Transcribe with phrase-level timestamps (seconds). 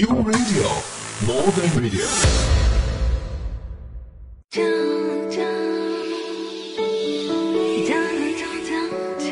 [0.00, 0.66] You Radio
[1.26, 2.06] more than radio。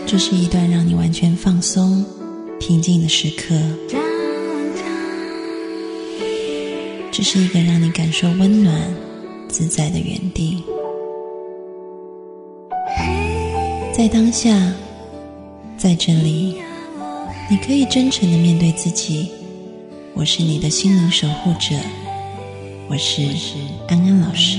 [0.06, 2.04] 这是一段让你完全放松、
[2.60, 3.54] 平静的时刻。
[7.10, 8.94] 这是一个让你感受温暖、
[9.48, 10.62] 自在的原地。
[13.90, 14.50] 在当下，
[15.78, 16.56] 在这里，
[17.48, 19.30] 你可以真诚的面对自己。
[20.14, 21.76] 我是你的心灵守护者，
[22.88, 23.22] 我是
[23.88, 24.58] 安安老师。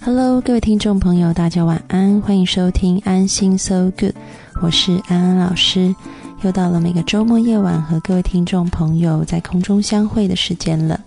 [0.00, 4.14] Hello，各位听众朋友，大家晚安，欢迎收听安心 So Good，
[4.62, 5.94] 我是安安老师。
[6.42, 11.00] 又到了每个周末夜晚和各位听众朋友在空中相会的时间了。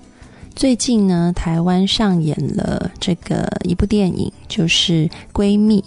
[0.55, 5.81] 最近呢，台湾上演了这个一部电影，就是《闺蜜》。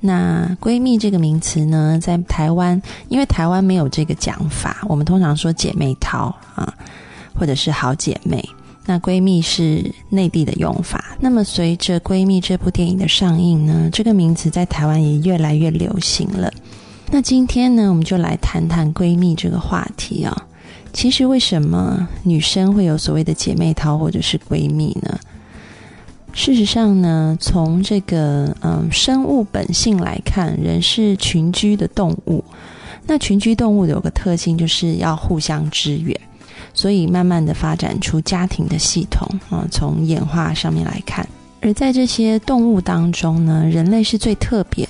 [0.00, 6.72] 那“闺蜜”这个名词呢，在台湾，因为台湾没有这个讲法，我们通常说姐妹淘啊，
[7.34, 8.42] 或者是好姐妹。
[8.86, 11.16] 那“闺蜜”是内地的用法。
[11.18, 16.52] 那么，随着《闺蜜》这部电影的上映呢，这个名词在台湾也越来越流行了。
[17.10, 20.46] 那今天呢，我们就来谈谈闺蜜这个话题啊。
[20.94, 25.18] 其实，为什么女生会有所谓的姐妹淘或者是闺蜜呢？
[26.32, 32.42] 事实上呢，从这个嗯生物本性来看，人是群居的动物。
[33.06, 36.18] 那群居动物有个特性，就是要互相支援，
[36.72, 39.66] 所以慢慢的发展出家庭的系统啊。
[39.72, 41.28] 从演化上面来看，
[41.60, 44.88] 而在这些动物当中呢，人类是最特别。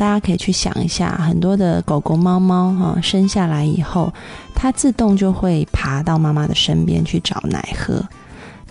[0.00, 4.10] 大家可以去想一下，很多的狗狗、猫猫哈，生下来以后，
[4.54, 8.02] 它自动就会爬到妈妈的身边去找奶喝。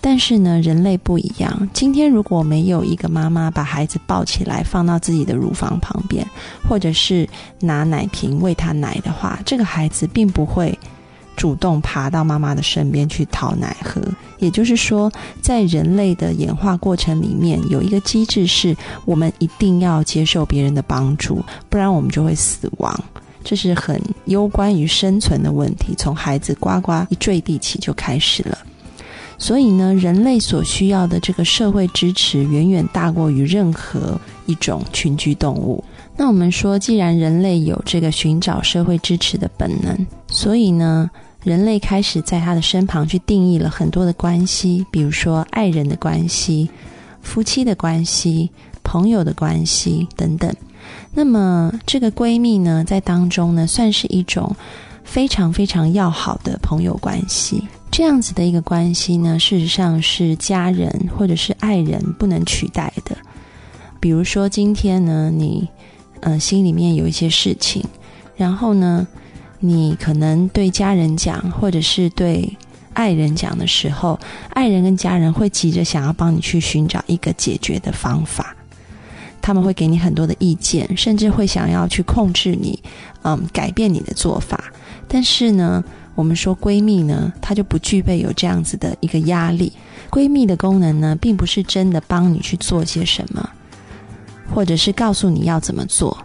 [0.00, 1.68] 但是呢，人类不一样。
[1.72, 6.26] 今天如果没有一个妈妈把孩子抱起来放到自己的乳房旁边，
[6.68, 7.28] 或者是
[7.60, 10.76] 拿奶瓶喂他奶的话，这个孩子并不会。
[11.40, 13.98] 主动爬到妈妈的身边去讨奶喝，
[14.40, 23.04] 也就是说，在人类的演化过程里面，有一个机制是我们一定要接受别人的帮助，不然我们就会死亡。
[23.42, 28.58] 这是很攸关于生存的问题，从孩子呱呱一坠地起就开始了。
[29.38, 35.82] 所以呢，人类所需要的这个社会支持，远远大过于任何一种群居动物。
[36.18, 41.10] 那我们说，既然人类有这个寻找社会支持的本能，所以呢？
[41.42, 46.68] 人类开始在他的身旁去定义了很多的关系，比如说爱人的关系、
[47.22, 48.50] 夫妻的关系、
[48.84, 50.54] 朋友的关系等等。
[51.14, 54.54] 那么这个闺蜜呢，在当中呢，算是一种
[55.02, 57.66] 非常非常要好的朋友关系。
[57.90, 63.16] 这样子的一个关系呢，事实上是家人或者是爱人不能取代的。
[63.98, 65.66] 比如说今天呢，你
[66.20, 67.82] 呃心里面有一些事情，
[68.36, 69.08] 然后呢。
[69.60, 72.56] 你可能对家人讲，或者是对
[72.94, 74.18] 爱人讲的时候，
[74.54, 78.56] 爱人跟家人会急着想要帮你去寻找一个解决的方法，
[79.42, 82.82] 他们会给你很多的意见，甚至会想要去控制你，
[83.22, 84.64] 嗯，改变你的做法。
[85.06, 85.84] 但是呢，
[86.14, 89.72] 我们说闺蜜呢，她就不具备有这样子的一个压力。
[90.10, 93.50] 闺蜜的功能呢，并不是真的帮你去做些什么，
[94.54, 96.16] 或者是告诉你要怎么做。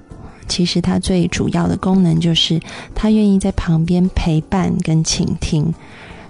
[0.47, 2.59] 其实它最主要的功能就是，
[2.93, 5.73] 他愿意在旁边陪伴跟倾听，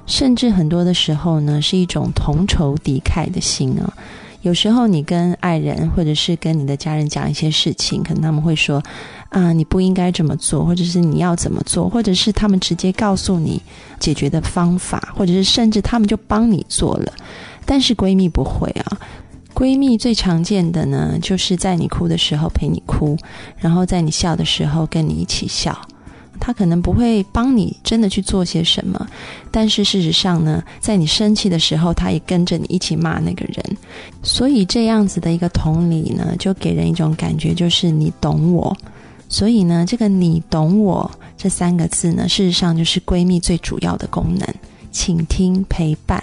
[0.06, 3.94] 甚至很多的时候呢，是一种同仇敌忾的心啊。
[4.42, 8.81] 有时候你跟爱人或者是跟你的家人讲一些事情，可能他们会说
[9.30, 13.59] 啊，你不应该这么做，或者是你要怎么做，或者是他们直接告诉你
[14.00, 17.12] 解决的方法，或者是甚至他们就帮你做了。
[17.66, 18.97] 但是闺蜜不会啊。
[19.56, 23.18] 闺蜜最常见的呢，就是在你哭的时候陪你哭，
[23.58, 25.76] 然后在你笑的时候跟你一起笑。
[26.38, 29.08] 她可能不会帮你真的去做些什么，
[29.50, 33.78] 但是事实上呢，在你生气的时候，她也跟着你一起骂那个人。
[34.22, 38.76] 所以这样子的一个同理呢，就给人一种感觉，就是你懂我。
[39.29, 44.47] 所以呢，这个“你懂我”这三个字呢，事实上就是闺蜜最主要的功能：
[44.91, 46.22] 倾听、陪伴。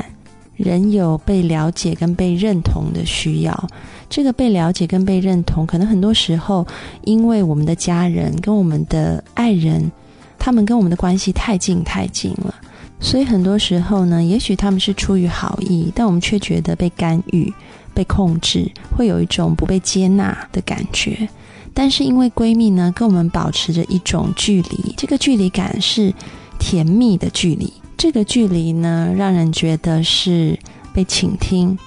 [0.57, 3.69] 人有被了解跟被认同的需要，
[4.09, 6.67] 这个被了解跟被认同，可能很多时候，
[7.05, 9.91] 因为我们的家人跟我们的爱人，
[10.39, 12.55] 他们跟我们的关系太近太近了，
[13.01, 17.53] 所以很多时候呢，也许他们是出于好意，但我们却觉得被干预、
[17.95, 21.29] 被控制，会有一种不被接纳的感觉。
[21.75, 26.13] 但是因为闺蜜呢，跟我们保持着一种距离，这个距离感是
[26.59, 27.73] 甜蜜的距离。
[28.03, 30.59] 这个距离呢，让人觉得是
[30.93, 31.79] 被倾听、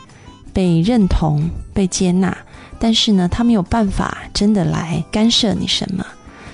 [0.53, 2.37] 被认同、被接纳，
[2.79, 6.05] 但是呢，他没有办法真的来干涉你什么，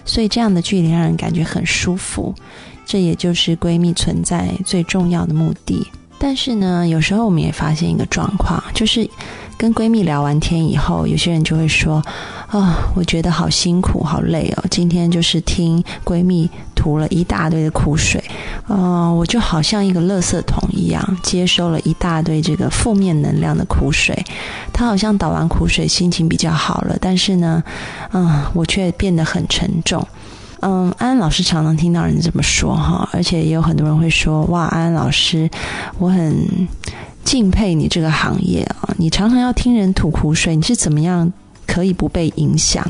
[0.04, 2.34] 所以这样的距离让人感觉很舒服。
[2.88, 5.86] 这也就是闺蜜存在最重要的目的。
[6.18, 9.08] 但是呢，有时候我们也发现一个状况，就是
[9.62, 12.04] 跟闺蜜聊完天以后，有些人就会说
[12.50, 18.24] ：“啊，我觉得好辛苦，好累哦，今天就是听闺蜜吐了一大堆的苦水，
[18.70, 24.18] 嗯，我就好像一个垃圾桶一样，接收了一大堆这个负面能量的苦水。
[24.74, 27.64] 她好像倒完苦水，心情比较好了，但是呢，
[28.14, 30.04] 嗯，我却变得很沉重。”
[30.64, 35.50] 嗯，安安老师常常听到人这么说哈，而且也有很多人会说：“哇，安安老师，
[35.98, 36.68] 我很
[37.24, 41.32] 敬佩你这个行业啊，你常常要听人吐苦水，你是怎么样
[41.66, 42.84] 可以不被影响？”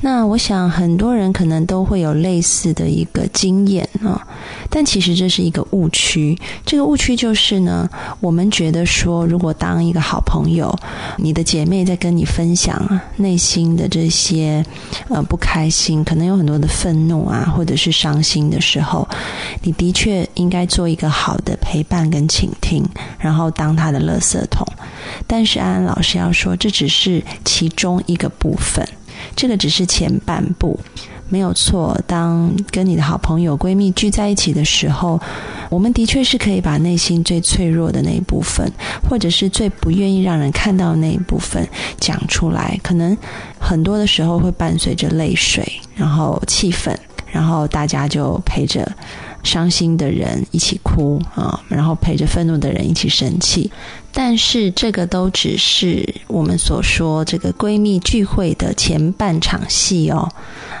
[0.00, 4.20] 那我想很多人可能都会有类似的一个经验啊，
[4.68, 6.38] 但其实这是一个误区。
[6.66, 7.88] 这个误区就是呢，
[8.20, 10.78] 我们觉得说，如果当一个好朋友，
[11.16, 14.62] 你的姐妹在跟你分享内心的这些
[15.08, 19.08] 呃不开心，可能有很多的愤怒啊，或者是伤心的时候，
[19.62, 22.84] 你的确应该做一个好的陪伴跟倾听，
[23.18, 24.66] 然后当他的垃圾桶。
[25.26, 28.86] 但是安安老师要说，这只是其中一个部分。
[29.34, 30.78] 这个只是前半部，
[31.28, 31.98] 没有错。
[32.06, 35.20] 当跟你的好朋友、闺蜜聚在一起的时候，
[35.70, 38.70] 我们的确是可以把内心最脆弱的那一部分，
[39.08, 41.66] 或者是最不愿意让人看到的那一部分
[41.98, 42.78] 讲出来。
[42.82, 43.16] 可能
[43.58, 46.98] 很多的时候会伴随着泪水，然后气愤，
[47.30, 48.90] 然后大家就陪着。
[49.44, 53.70] 伤心的人一起哭啊，然后陪着愤怒的人一起生气。
[54.14, 60.30] 但是这个都只是我们所说这个闺蜜聚会的前半场戏哦。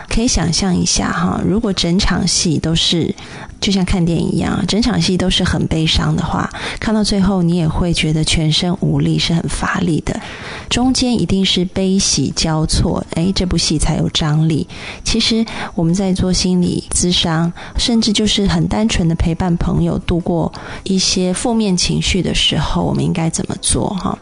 [0.08, 3.14] 可以想象一下哈，如果整场戏都是。
[3.60, 10.20] 就像看电影一样，整场戏都是很悲伤的话，看到最后你也会觉得全身无力，是很乏力的。
[10.68, 14.68] 中间一定是悲喜交错，诶，这部戏才有张力。
[15.02, 15.42] 其实
[15.74, 20.52] 我们在做心理咨商，甚至就是很单纯的陪伴朋友度过
[20.82, 23.88] 一些负面情绪的时候，我们应该该怎么做？
[23.94, 24.18] 哈，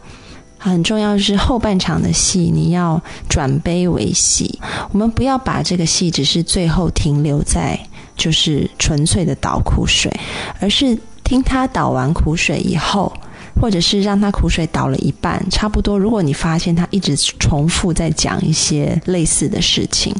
[0.57, 4.59] 很重要是后半场的戏，你要转悲为喜。
[4.91, 7.77] 我们不要把这个戏只是最后停留在。
[8.15, 10.07] 就是纯粹的倒苦水，
[10.59, 13.11] 而是听他倒完苦水以后。
[13.59, 15.97] 或者是让他苦水倒了一半，差不多。
[15.97, 20.13] 如果你发现他一直重复在讲一些类似的事情，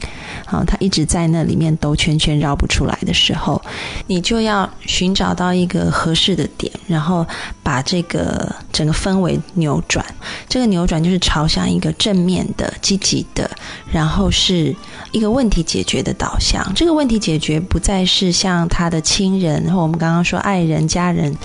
[0.46, 3.62] 好，他一直在那里面兜圈圈绕不出来的时候，
[4.08, 7.26] 你就要寻找到一个合适的点，然后
[7.62, 10.06] 把这个整个氛围扭转。
[10.48, 13.50] 这个扭转就是朝向一个正面的、积极的，
[13.92, 14.74] 然后是
[15.12, 16.66] 一个问题解决的导向。
[16.76, 21.36] 这个问题解决不再是像他的亲人，然后我们刚刚说爱人、家人。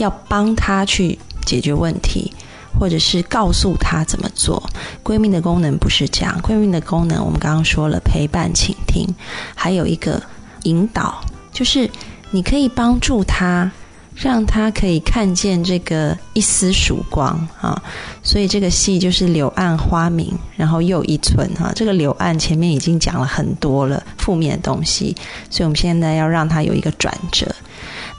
[0.00, 2.32] 要帮他去解决问题，
[2.78, 4.62] 或者是告诉他怎么做。
[5.04, 9.06] 闺蜜的功能不是这样，闺蜜的功能我们刚刚说了，陪伴、倾听，
[9.54, 10.22] 还有一个
[10.62, 11.20] 引导，
[11.52, 11.88] 就是
[12.30, 13.70] 你可以帮助他，
[14.14, 17.82] 让他可以看见这个一丝曙光啊。
[18.22, 21.72] 所以这个戏就是柳暗花明，然后又一村哈。
[21.74, 25.14] 这个柳暗前面已经讲了很多了负面的东西，
[25.50, 27.46] 所以我们现在要让他有一个转折。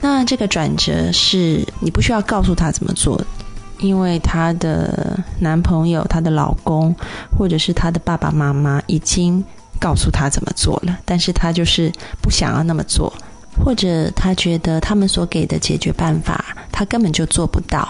[0.02, 3.18] 那这个转折是你不需要告诉他怎么做，
[3.78, 6.94] 因为她的男朋友、她的老公，
[7.38, 9.42] 或者是她的爸爸妈妈已经
[9.78, 11.90] 告诉她怎么做了，但是她就是
[12.20, 13.12] 不想要那么做，
[13.64, 17.88] 或者她觉得他们所给的解决办法，她根本就做不到，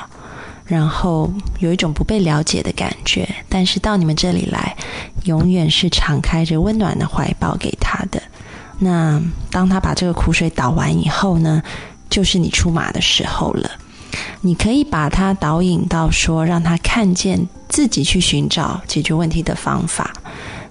[0.66, 3.26] 然后有一种不被了解的感觉。
[3.49, 4.76] 但是到你们这里来，
[5.25, 8.23] 永远是敞开着温暖的怀抱给她的。
[8.78, 9.19] 那
[9.50, 11.62] 当她把这个苦水倒完以后呢？
[12.12, 13.71] 就是你出马的时候了，
[14.42, 20.12] 你可以把他导引到说，让他看见自己去寻找解决问题的方法。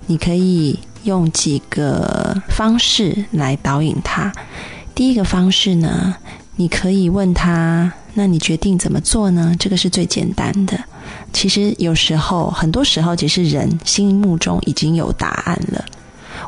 [0.05, 4.31] 你可以用几个方式来导引他。
[4.93, 6.15] 第一个方式呢，
[6.57, 10.79] 你可以问他：“那你决定怎么做呢？”这个是最简单的。
[11.33, 15.83] 其实有时候，很多时候，其实人心目中已经有答案了，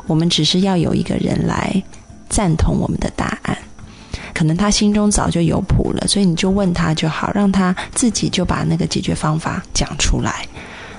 [0.06, 1.82] 我们只是要有一个人来
[2.28, 3.58] 赞同我们的答案。
[4.34, 10.46] 可能他心中早就有谱了，所以你就问他就好，让他自己就把那个解决方法讲出来。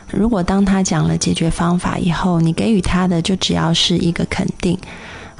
[0.10, 4.80] 如果当他讲了解决方法以后，你给予他的就只要是一个肯定，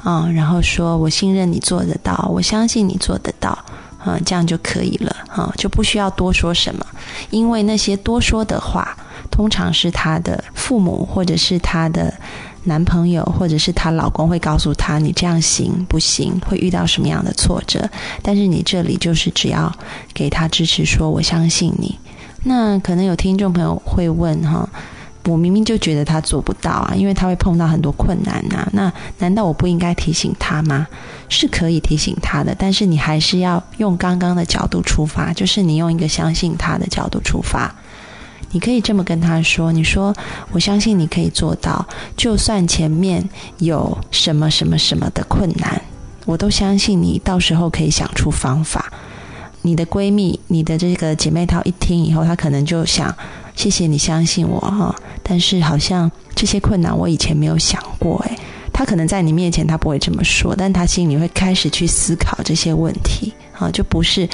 [0.02, 3.56] 啊，然后说我信任你做得到，我相信你做得到，
[4.04, 6.84] 啊，这样就可以了，啊，就不需要多说什么，
[7.30, 8.94] 因为那些多说的话，
[9.30, 12.12] 通常是他的父母或者是他的。
[12.66, 16.38] 男朋友或者是她老公会告诉她：“你这样行不行？
[16.46, 17.88] 会遇到什么样的挫折？”
[18.22, 19.72] 但是你这里就是只要
[20.12, 21.98] 给她支持，说“我相信你”。
[22.44, 24.68] 那可能有听众朋友会问：“哈，
[25.24, 28.68] 我明明就觉得他做不到啊，因为他会碰到很多困难呐。
[28.72, 30.86] 那难道我不应该提醒他吗？
[31.28, 37.74] 是可以提醒他的，但是你还是要用刚刚的角度出发，就是你用一个相信他的角度出发。
[38.56, 40.14] 你可以这么跟他说：“你说，
[40.50, 41.86] 我相信你可以做到，
[42.16, 43.22] 就算前面
[43.58, 45.82] 有什么什么什么的困难，
[46.24, 48.90] 我都相信你到时候可以想出方法。”
[49.60, 53.14] 你的闺蜜、你的这个姐妹淘一听以后，她可能就想
[53.54, 58.38] ：“谢谢你相信我哈。”但是好像这些困难我以前没有想过，诶，
[58.72, 64.26] 她可能在你面前她不会这么说，但她心里会开始去思考这些问题啊，就不是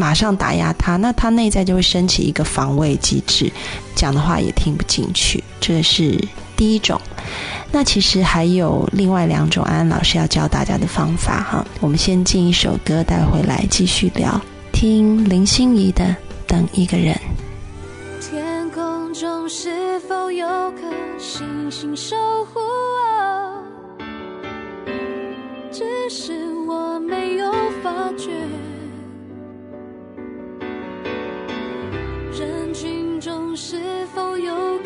[0.00, 3.52] 马上打压他，那他内在就会升起一个防卫机制，
[3.94, 5.44] 讲的话也听不进去。
[5.60, 6.18] 这是
[6.56, 6.98] 第一种。
[7.70, 11.66] 那其实还有另外两种，安安老师要教大家的方法哈。
[11.80, 14.40] 我们先进一首歌，带回来继续聊。
[14.72, 16.04] 听林心怡的
[16.46, 17.14] 《等一个人》。
[18.30, 22.16] 天空中是否有颗星星守
[22.46, 23.62] 护我？
[25.70, 26.32] 只是
[26.66, 27.52] 我没有
[27.82, 28.30] 发觉。
[33.62, 34.78] 是否有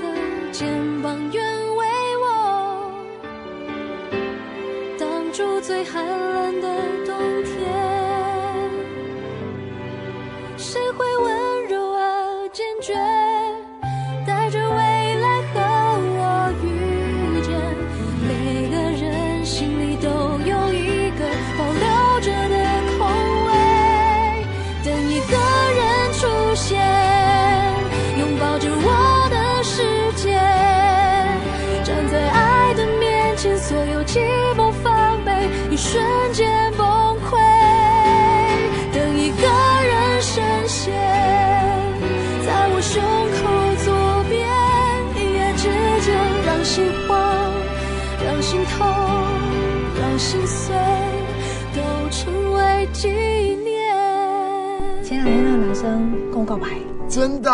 [55.05, 56.67] 前两天那个男生跟我告白，
[57.07, 57.51] 真的？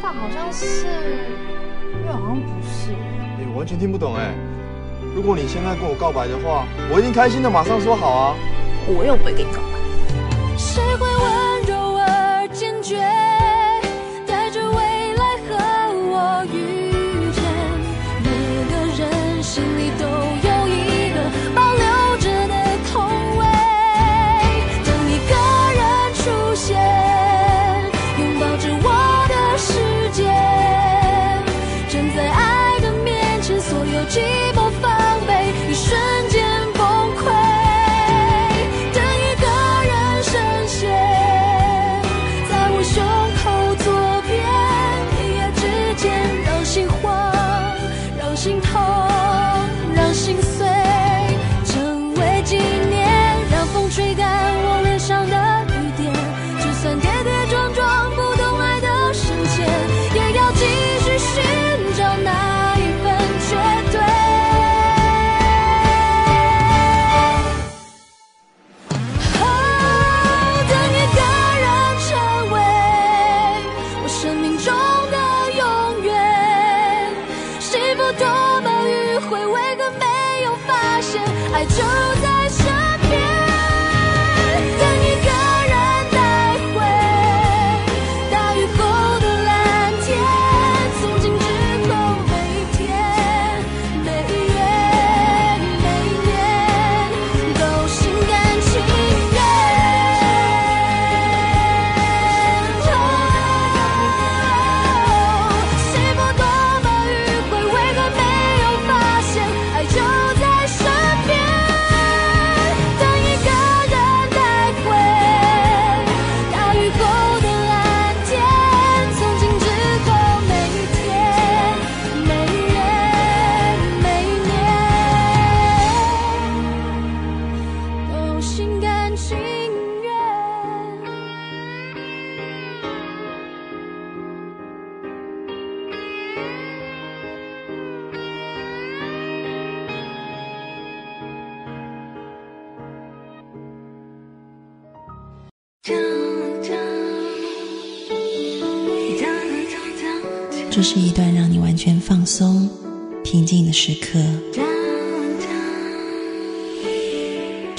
[0.00, 0.86] 但好像是，
[2.06, 2.92] 又好像不是。
[3.38, 4.34] 你完全听不懂哎。
[5.14, 8.34] 如果你现在跟我告白的话，我一定开心的马上说好啊。
[8.86, 9.77] 我又不会跟你告白。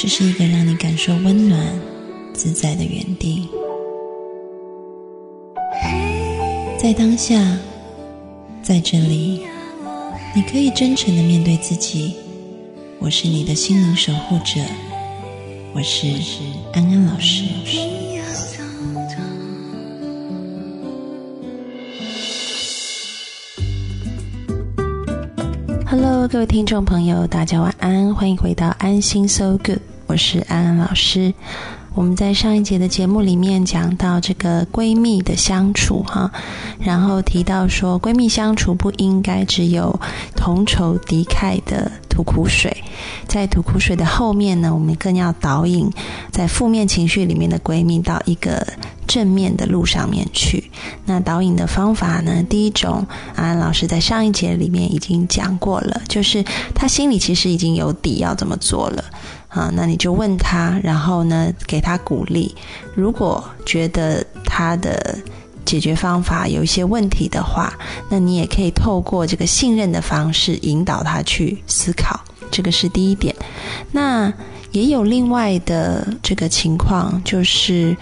[0.01, 1.59] 这是一个让你感受温暖、
[2.33, 3.49] 自在的原地。
[6.77, 7.37] 在当下，
[8.63, 9.41] 在这里，
[10.33, 12.15] 你可以真诚的面对自己。
[12.99, 14.61] 我是你的心灵守护者，
[15.73, 16.07] 我是
[16.71, 17.43] 安安老师。
[25.85, 29.79] Hello，各位听众朋友，大家晚安，欢迎回到安心 So Good，
[30.09, 31.31] 我是安安老师。
[31.93, 36.31] 我们在上一节的节目里面讲到这个闺蜜的相处哈，
[36.79, 39.99] 然后提到说闺蜜相处不应该只有
[40.35, 42.75] 同仇敌忾的吐苦水，
[43.27, 45.87] 在吐苦水的后面呢，我们更要导引
[46.31, 48.65] 在负面情绪里面的闺蜜到一个
[49.05, 50.71] 正面的路上面去。
[51.05, 59.05] 那导引的方法呢，第一种，安安老师在上一节里面已经讲过了，就是她心里其实已经有底要怎么做了。
[59.49, 62.55] 啊，那你就问他，然后呢，给他鼓励。
[62.95, 65.17] 如果觉得他的
[65.65, 67.73] 解决方法有一些问题的话，
[68.09, 72.19] 那你也可以透过这个信任的方式引导他去思考。
[72.49, 73.35] 这个是第一点。
[73.91, 74.31] 那
[74.71, 77.97] 也有另外的这个情况，就是。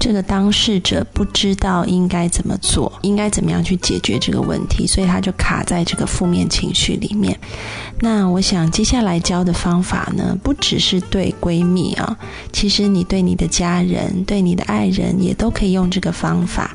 [0.00, 7.38] 这个当事者不知道应该怎么做，应该怎么样去解决这个问题，所以他就卡在这个负面情绪里面。
[8.00, 12.16] 那我想接下来教的方法呢，不只是对闺蜜啊，
[12.50, 16.74] 其实你对你的家人、对你的爱人也都可以用这个方法。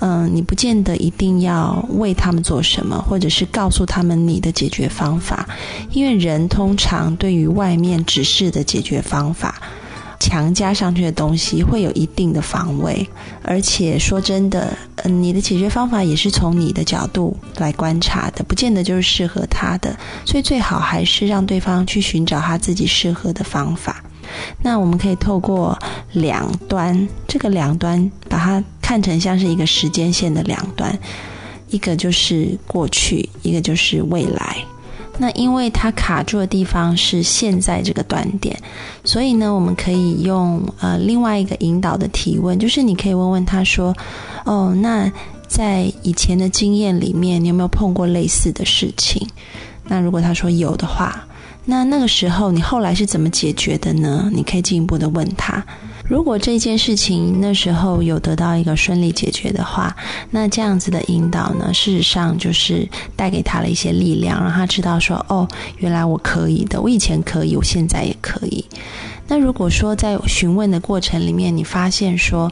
[0.00, 5.48] 嗯，你不见得一定要为他们做什么，或者是告诉他们你的解决方法，
[5.90, 9.58] 因为人通常对于外面指示的解决方法。
[10.18, 13.06] 强加上去的东西会有一定的防卫，
[13.42, 24.02] 而且说真的，嗯，你的解决方法也是从你的角度来观察的，不见得就是适合他的，所以最好还是让对方去寻找他自己适合的方法。
[24.62, 25.78] 那我们可以透过
[26.12, 30.98] 两端，这个两端把它看成像是一个时间线的两端，
[31.70, 34.56] 一个就是过去，一个就是未来。
[35.18, 38.56] 那因为它卡住的地方是现在这个端点，
[39.04, 43.96] 所以呢，我们可以用呃另外一个引导的提问，就是你可以问问他说
[44.44, 45.10] ：“哦，那
[45.48, 49.26] 在以前的经验里面，你有没有碰过类似的事情？”
[49.88, 51.24] 那如果他说有的话，
[51.64, 54.28] 那那个时候你后来是怎么解决的呢？
[54.32, 55.64] 你可以进一步的问他。
[56.08, 59.94] 如果这件事情那时候有得到一个顺利解决的话，
[60.30, 68.64] 那这样子的引导呢，事实上就是带给他了一些力量，让他知道说，哦，原来我可以的，我以前可以，我现在也可以。
[69.28, 72.50] 那如果说在询问的过程里面，你发现说，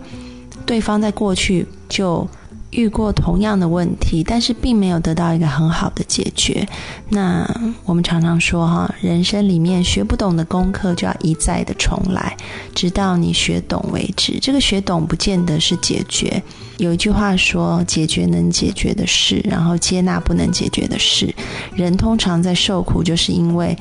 [0.67, 2.29] 对方在过去就。
[2.75, 6.67] 遇过同样的问题，但是并没有得到一个很好的解决。
[7.09, 7.49] 那
[7.85, 12.37] 我们常常说哈，人生里面学不懂的功课就要一再的重来，
[12.75, 14.39] 直到你学懂为止。
[14.41, 16.43] 这个学懂不见得是解决。
[16.79, 21.33] 有一句话说，解决能解决的事，然后接纳不能解决的事。
[21.77, 23.79] 人通常在受苦，就是因为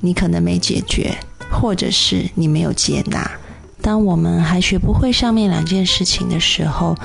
[0.00, 1.16] 你可能没解决，
[1.48, 3.30] 或者是你没有接纳。
[3.80, 6.96] 当我们还学不会上面两件事情的时候，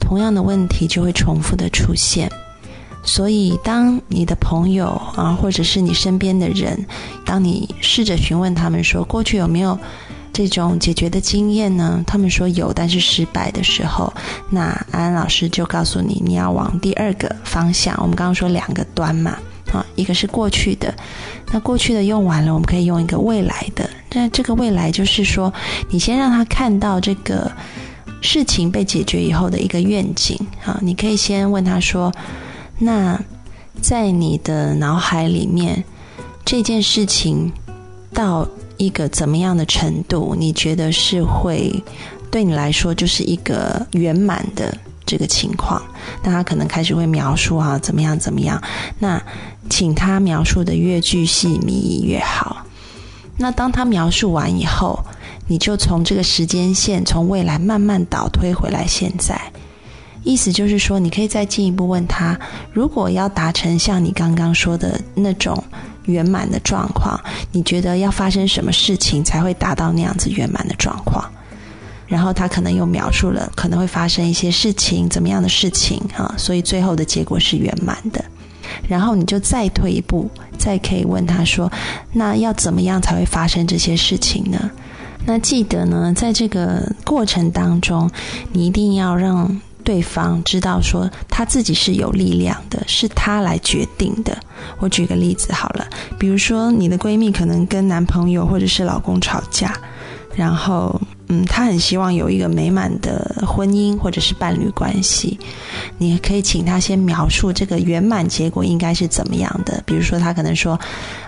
[0.00, 2.30] 同样的问题就会重复的出现，
[3.04, 6.86] 所以当你的朋友啊，或者是你身边的人，
[7.24, 9.78] 当你试着询问他们说过去有没有
[10.32, 12.02] 这种解决的经验呢？
[12.06, 14.12] 他们说有，但是失败的时候，
[14.50, 17.94] 那安安老师就告诉你，你要往第二个方向。
[17.98, 19.38] 我们刚刚说两个端嘛，
[19.72, 20.94] 啊，一个是过去的，
[21.52, 23.88] 那过去的用完了，我们可以用一个未来的。
[24.12, 25.52] 那这个未来就是说，
[25.90, 27.50] 你先让他看到这个。
[28.20, 32.12] 事情被解决以后的一个愿景，啊，你可以先问他说
[32.78, 33.18] ：“那
[33.80, 35.84] 在你的脑海里面，
[36.44, 37.52] 这件事情
[38.12, 41.72] 到一个怎么样的程度，你觉得是会
[42.30, 44.76] 对你来说就是一个圆满的
[45.06, 45.80] 这个情况？”
[46.24, 48.60] 那他可能开始会描述啊，怎么样怎么样？
[48.98, 49.22] 那
[49.70, 52.66] 请他描述的越具细密越好。
[53.36, 54.98] 那当他描述完以后。
[55.48, 58.86] 你就从这个时间线，从未来慢慢倒推回来。
[58.86, 59.40] 现在，
[60.22, 62.38] 意思就是说，你可以再进一步问他：
[62.72, 65.64] 如果要达成像你刚刚说的那种
[66.04, 67.18] 圆满的状况，
[67.50, 71.24] 你觉得要发生什么事情才会达到那样子圆满的状况？
[72.06, 76.34] 然后他可能又描述了可能会发生一些事情，怎么样的事情啊？
[76.38, 78.24] 所以最后的结果是圆满的。
[78.86, 81.70] 然后你就再退一步，再可以问他说：
[82.12, 84.70] 那要怎么样才会发生这些事情呢？
[85.26, 88.10] 那记得呢，在这个过程当中，
[88.52, 94.36] 你一定要让对方知道，说他自己是有力量的，是他来决定的。
[94.78, 95.86] 我举个例子好了，
[96.18, 99.74] 比如说你的闺蜜可能跟男朋友或者是老公吵架，
[100.34, 105.38] 然后嗯，她很希望有一个美满的婚姻或者是伴侣关系，
[105.98, 109.82] 你可以请她先描述这个圆满结果应该是怎么样的。
[109.84, 110.78] 比如说，她可能说，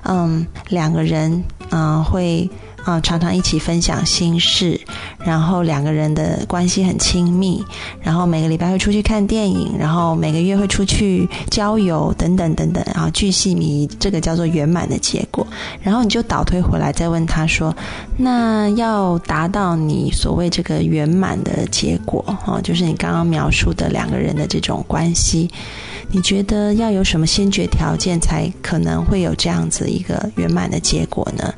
[0.05, 2.49] 嗯，两个人，嗯，会。
[2.85, 4.81] 啊，常常一起分享心事，
[5.19, 7.63] 然后两个人的关系很亲密，
[8.03, 15.47] 然后每个礼拜会出去看电影，然后每个月会出去郊游，等等等等啊，巨细靡，这个叫做圆满的结果。
[15.83, 17.75] 然后你就倒推回来，再问他说
[18.17, 25.51] ：“那要达到你所谓这个圆满的结果，哈，就是你刚刚描述的两个人的这种关系，
[26.11, 31.53] 你觉得要有什么先决条件才可能会有这样子一个圆满的结果呢？”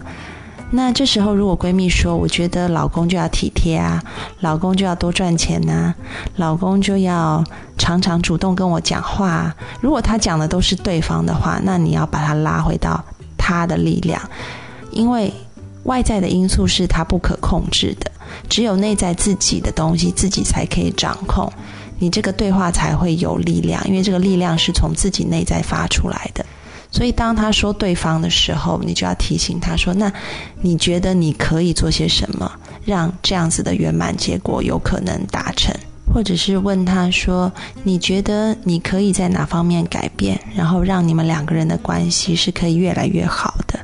[0.75, 4.03] 那这时候，如果闺蜜说：“我觉得老公就要体贴啊，
[4.41, 5.95] 老公就要多赚钱呐，
[6.37, 7.45] 老公就要
[7.77, 13.05] 常常主动跟我讲话。”如果他讲的都是对方的话，那你要把他拉回到
[13.37, 14.19] 他的力量，
[14.91, 15.31] 因为
[15.85, 18.11] 外在的因素是他不可控制的，
[18.49, 21.53] 只有内在自己的东西自己才可以掌控，
[21.99, 26.43] 你这个对话才会有力量，因为这个力量是从自己内在发出来的。
[26.93, 30.13] 所以，当他说对方的时候，你就要提醒他说：“那
[30.61, 32.53] 你觉得你可以做些什么，
[32.85, 35.75] 让这样子的圆满结果有可能达成？
[36.13, 37.51] 或者是问他说：
[37.83, 43.81] 你觉得你可以在哪方面改变，然后让你们两个人的关系是可以越来越好的？”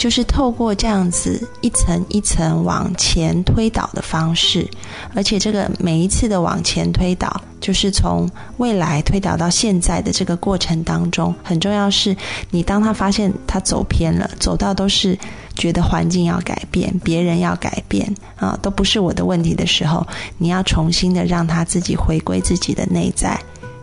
[0.00, 4.66] 就是透过这样子一层一层往前推导的方式，
[5.14, 12.16] 而且这个每一次的往前推导，就是从未来推导到现在的这个过程当中，很重要是，
[12.50, 15.18] 你当他发现他走偏了，走到都是
[15.54, 20.06] 觉得环境要改变，别人要改变啊，都不是我的问题的时候，
[20.38, 23.38] 你要重新的让他自己回归自己的内在。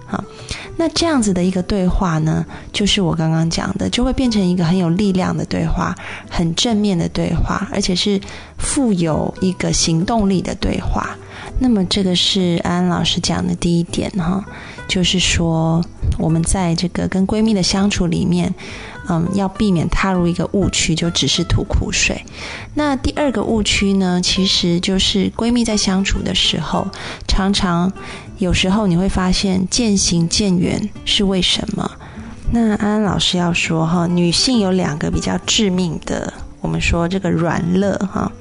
[0.08, 0.24] 好，
[0.78, 5.94] 那这样子的一个对话呢，就是我刚刚讲的，就会变成一个很有力量的对话，
[6.30, 8.20] 很正面的对话，而且是
[8.58, 11.16] 富有一个行动力的对话。
[11.60, 14.44] 那么这个是安安老师讲的第一点哈，
[14.88, 15.84] 就是说
[16.18, 18.54] 我们在这个跟闺蜜的相处里面。
[19.10, 22.22] 嗯，要避免踏入一个误区，就只是吐苦水。
[22.74, 26.86] 那第二个误区呢，其实就是闺蜜在相处的时候，
[27.26, 27.90] 常常
[28.38, 31.90] 有时候你会发现渐行渐远，是为什么？
[32.52, 38.32] 那安安老师要说哈，女性有两个比较致命的，我们说这个软肋哈，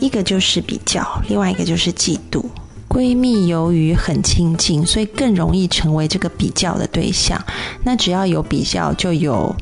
[0.00, 2.44] 一个就是比较，另外一个就是嫉妒。
[2.88, 7.42] 闺蜜由于很亲近，所以更容易成为这个比较的对象。
[7.84, 9.54] 那只要有比较，就有。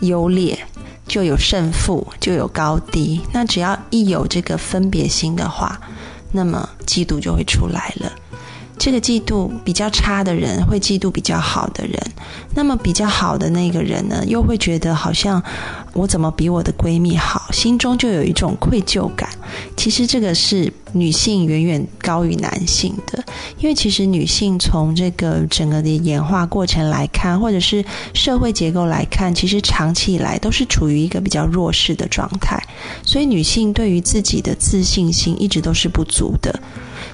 [0.00, 0.58] 优劣
[1.06, 3.22] 就有胜负，就有高低。
[3.32, 5.80] 那只要一有这个分别心的话，
[6.32, 8.12] 那么嫉妒就会出来了。
[8.76, 11.98] 这个嫉妒比较差的人会嫉妒比较好的人，
[12.54, 15.42] 那么比较好的那个人呢，又会觉得好像
[15.92, 19.28] 我怎么比我的闺蜜好，心中就有一种愧疚感。
[19.76, 23.24] 其实这个是女性远远高于男性的，
[23.58, 32.60] 因为其实女性从这个整个的演化过程来看，或者是社会结构来看，其实长期以来都是处于一个比较弱势的状态，
[33.04, 36.60] 所以女性对于自己的自信心一直都是不足的。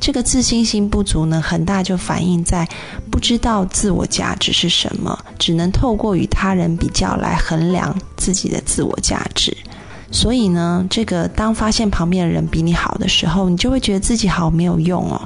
[0.01, 2.67] 这个自信心不足呢，很大就反映在
[3.11, 9.55] 不知道自我价值是什么，只能透过与他人比较来衡量自己的自我价值。
[10.13, 15.21] 所以呢，这个当发现旁边的人比你好的时候，你就会觉得自己好没有用哦。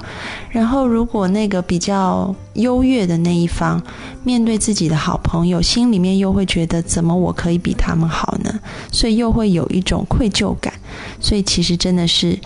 [0.51, 3.81] 然后，如果那个比较优越的那一方
[4.23, 8.59] 面对自己的好朋友，心里面又会觉得怎么我可以比他们好呢？
[8.91, 10.71] 所以又会有一种愧疚感。
[11.19, 12.37] 所以其实真的是。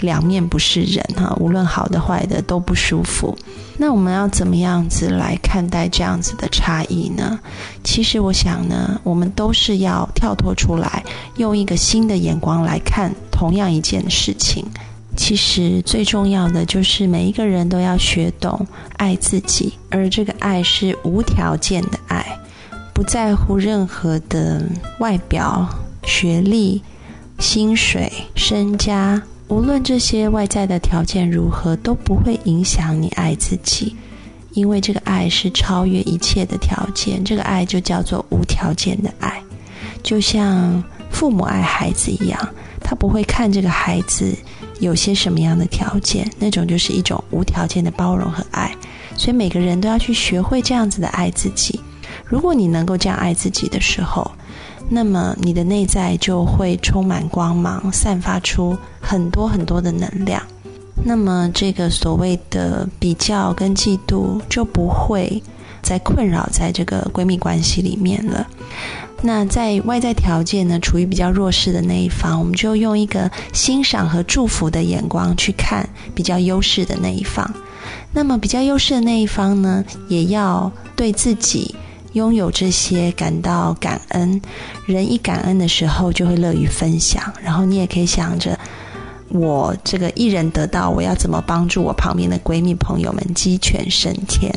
[0.00, 3.36] 两面不是人哈，无论好的坏的都不舒服。
[3.78, 7.36] 那我们要怎么样子来看待这样子的差异呢？
[7.82, 11.02] 其实我想呢，我们都是要跳脱出来，
[11.38, 14.64] 用一个新的眼光来看同样一件事情。
[15.16, 18.64] 其实最重要的就是每一个人都要学懂
[18.98, 22.38] 爱自己，而这个爱是无条件的爱，
[22.94, 24.62] 不在乎任何的
[25.00, 25.68] 外表、
[26.04, 26.80] 学历、
[27.38, 29.22] 薪水、身家。
[29.48, 33.96] 无论这些外在的条件如何，都不会影响你爱自己，
[34.52, 37.24] 因为这个爱是超越一切的条件。
[37.24, 39.42] 这个爱就叫做无条件的爱，
[40.02, 42.38] 就像父母爱孩子一样，
[42.82, 44.36] 他不会看这个孩子
[44.80, 48.70] 有些什么样的条件，那种就是一种无条件的包容和爱。
[49.16, 51.80] 所以每个人都要去学会这样子的爱自己。
[52.28, 54.30] 如果你能够这样爱自己的时候，
[54.90, 60.42] 那么你的内在就会充满光芒，散发出很多很多的能量。
[61.04, 65.42] 那么这个所谓的比较跟嫉妒就不会
[65.80, 68.46] 再困扰在这个闺蜜关系里面了。
[69.22, 77.52] 那在外在条件呢，处于比较弱势的那一方，我们就用一个欣赏和祝福的眼光去看比较优势的那一方。
[78.12, 81.74] 那么比较优势的那一方呢，也要对自己
[82.12, 84.40] 拥有这些感到感恩。
[84.86, 87.32] 人一感恩的时候，就会乐于分享。
[87.42, 88.58] 然后你也可以想着。
[89.30, 94.50] 我这个一人得道，我要怎么帮助我旁边的闺蜜朋友们鸡犬升天？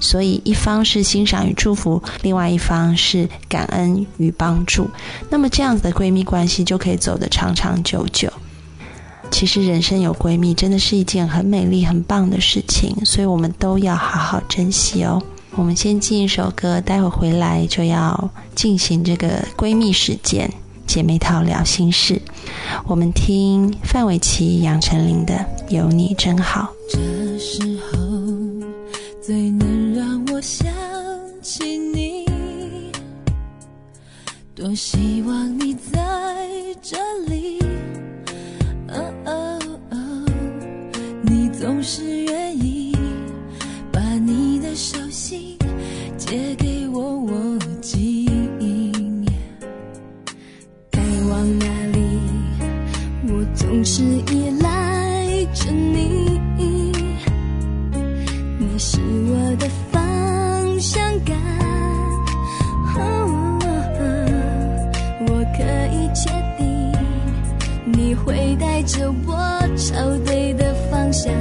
[0.00, 4.90] 所以一方是欣赏与祝福，另外一方是感恩与帮助。
[5.30, 8.30] 那么这样子的闺蜜关系就可以走得长长久久。
[9.30, 15.22] 其实人生有闺蜜真的是一件很美丽、很棒的事情，所以我们都要好好珍惜哦。
[15.58, 20.48] 我们先进一首歌，待会回来就要进行这个闺蜜时间。
[20.86, 22.22] 姐妹淘聊心事，
[22.86, 25.34] 我们听范玮琪、杨丞琳的
[25.68, 26.72] 《有你真好》。
[26.94, 27.98] 这时候
[29.20, 30.68] 最能让我想
[31.42, 32.24] 起你，
[34.54, 36.00] 多希望你在
[36.80, 37.58] 这里。
[38.86, 39.58] 哦哦
[39.90, 40.24] 哦，
[41.22, 42.47] 你总是愿
[46.28, 48.26] 借给我，我的记
[48.60, 48.92] 忆，
[50.90, 51.00] 该。
[51.30, 51.64] 往哪
[51.94, 52.00] 里，
[53.28, 56.38] 我总是依赖着你。
[58.58, 61.34] 你是我的方向感，
[62.94, 63.58] 哦
[65.20, 65.62] 我可
[65.96, 66.92] 以确定，
[67.86, 69.34] 你会带着我
[69.78, 71.32] 朝对的方向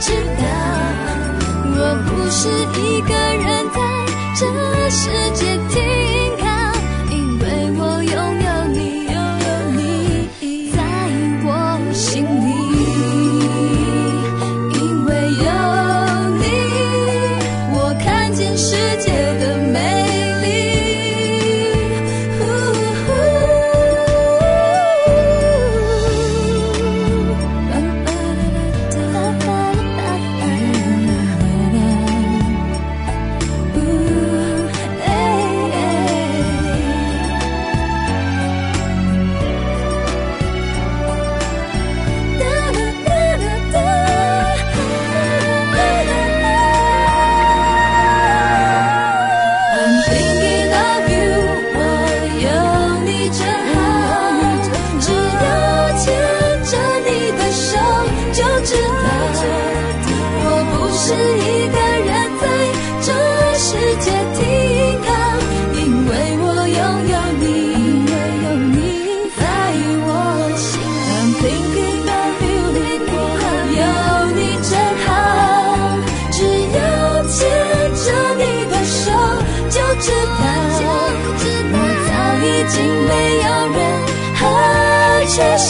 [0.00, 0.44] 知道，
[1.76, 2.48] 我不是
[2.80, 3.78] 一个人在
[4.34, 4.40] 这
[4.88, 5.59] 世界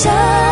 [0.02, 0.49] 想